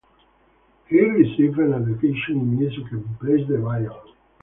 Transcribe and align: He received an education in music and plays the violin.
He 0.87 0.99
received 0.99 1.59
an 1.59 1.73
education 1.73 2.37
in 2.39 2.57
music 2.57 2.91
and 2.91 3.19
plays 3.19 3.47
the 3.47 3.59
violin. 3.59 4.15